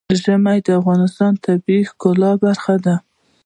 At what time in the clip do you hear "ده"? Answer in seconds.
2.85-2.95